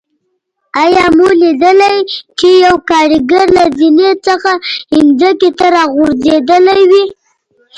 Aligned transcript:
آیا 0.83 1.05
مو 1.17 1.27
لیدلي 1.39 1.95
چې 2.39 2.49
یو 2.65 2.75
کاریګر 2.89 3.45
له 3.57 3.63
زینې 3.77 4.09
څخه 4.27 4.51
ځمکې 5.19 5.49
ته 5.57 5.65
راغورځېدلی 5.75 6.81
وي. 6.91 7.03